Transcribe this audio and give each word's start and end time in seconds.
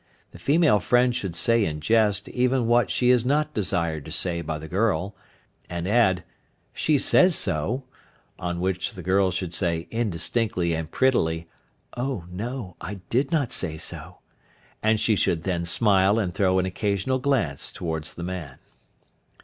The 0.31 0.39
female 0.39 0.79
friend 0.79 1.15
should 1.15 1.35
say 1.35 1.63
in 1.63 1.79
jest 1.79 2.27
even 2.29 2.65
what 2.65 2.89
she 2.89 3.11
is 3.11 3.23
not 3.23 3.53
desired 3.53 4.03
to 4.05 4.11
say 4.11 4.41
by 4.41 4.57
the 4.57 4.67
girl, 4.67 5.15
and 5.69 5.87
add, 5.87 6.23
"she 6.73 6.97
says 6.97 7.35
so," 7.35 7.83
on 8.39 8.59
which 8.59 8.93
the 8.93 9.03
girl 9.03 9.29
should 9.29 9.53
say 9.53 9.87
indistinctly 9.91 10.73
and 10.73 10.89
prettily, 10.89 11.47
"O 11.95 12.25
no! 12.31 12.75
I 12.81 12.95
did 13.11 13.31
not 13.31 13.51
say 13.51 13.77
so," 13.77 14.17
and 14.81 14.99
she 14.99 15.15
should 15.15 15.43
then 15.43 15.65
smile 15.65 16.17
and 16.17 16.33
throw 16.33 16.57
an 16.57 16.65
occasional 16.65 17.19
glance 17.19 17.71
towards 17.71 18.15
the 18.15 18.23
man. 18.23 18.57